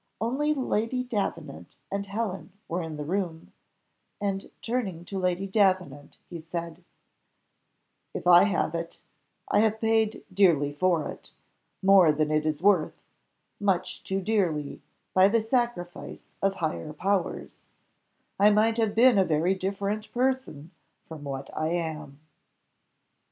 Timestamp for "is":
12.47-12.63